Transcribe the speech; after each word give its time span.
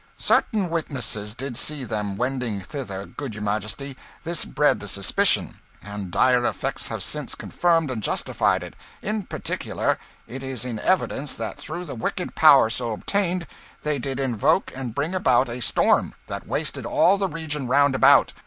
"Certain 0.17 0.71
witness 0.71 1.13
did 1.35 1.55
see 1.55 1.83
them 1.83 2.15
wending 2.17 2.59
thither, 2.59 3.05
good 3.05 3.35
your 3.35 3.43
Majesty; 3.43 3.95
this 4.23 4.45
bred 4.45 4.79
the 4.79 4.87
suspicion, 4.87 5.59
and 5.83 6.09
dire 6.09 6.43
effects 6.43 6.87
have 6.87 7.03
since 7.03 7.35
confirmed 7.35 7.91
and 7.91 8.01
justified 8.01 8.63
it. 8.63 8.73
In 9.03 9.21
particular, 9.21 9.99
it 10.25 10.41
is 10.41 10.65
in 10.65 10.79
evidence 10.79 11.37
that 11.37 11.59
through 11.59 11.85
the 11.85 11.93
wicked 11.93 12.33
power 12.33 12.67
so 12.67 12.93
obtained, 12.93 13.45
they 13.83 13.99
did 13.99 14.19
invoke 14.19 14.71
and 14.75 14.95
bring 14.95 15.13
about 15.13 15.49
a 15.49 15.59
storm 15.61 16.15
that 16.25 16.47
wasted 16.47 16.87
all 16.87 17.19
the 17.19 17.27
region 17.29 17.67
round 17.67 17.93
about. 17.93 18.33